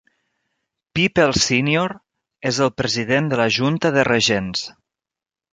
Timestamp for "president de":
2.83-3.39